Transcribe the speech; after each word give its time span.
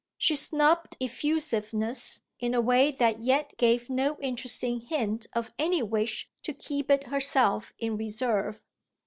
She 0.17 0.35
snubbed 0.35 0.97
effusiveness 0.99 2.21
in 2.39 2.55
a 2.55 2.59
way 2.59 2.89
that 2.89 3.19
yet 3.19 3.53
gave 3.59 3.87
no 3.87 4.17
interesting 4.19 4.79
hint 4.81 5.27
of 5.33 5.53
any 5.59 5.83
wish 5.83 6.27
to 6.41 6.53
keep 6.55 6.89
it 6.89 7.03
herself 7.03 7.71
in 7.77 7.97
reserve. 7.97 8.65